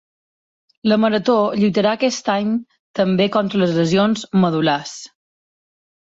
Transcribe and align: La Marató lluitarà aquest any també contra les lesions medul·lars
La 0.91 0.95
Marató 1.01 1.33
lluitarà 1.63 1.91
aquest 1.97 2.31
any 2.35 2.55
també 2.99 3.27
contra 3.35 3.61
les 3.65 3.75
lesions 3.81 4.23
medul·lars 4.45 4.95